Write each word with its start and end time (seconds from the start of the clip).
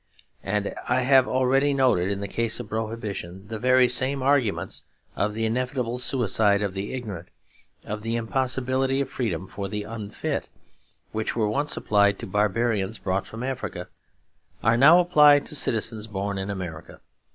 As 0.43 0.65
I 0.89 1.01
have 1.01 1.27
already 1.27 1.75
noted 1.75 2.09
in 2.11 2.21
the 2.21 2.27
case 2.27 2.59
of 2.59 2.69
Prohibition, 2.69 3.49
the 3.49 3.59
very 3.59 3.87
same 3.87 4.23
arguments 4.23 4.81
of 5.15 5.35
the 5.35 5.45
inevitable 5.45 5.99
suicide 5.99 6.63
of 6.63 6.73
the 6.73 6.91
ignorant, 6.95 7.27
of 7.85 8.01
the 8.01 8.15
impossibility 8.15 8.99
of 9.01 9.09
freedom 9.11 9.45
for 9.45 9.67
the 9.69 9.83
unfit, 9.83 10.49
which 11.11 11.35
were 11.35 11.47
once 11.47 11.77
applied 11.77 12.17
to 12.17 12.25
barbarians 12.25 12.97
brought 12.97 13.27
from 13.27 13.43
Africa 13.43 13.89
are 14.63 14.75
now 14.75 14.97
applied 14.97 15.45
to 15.45 15.55
citizens 15.55 16.07
born 16.07 16.39
in 16.39 16.49
America. 16.49 16.99